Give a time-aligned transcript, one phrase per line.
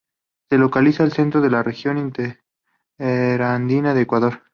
[0.49, 4.41] Se localiza al centro de la Región interandina del Ecuador.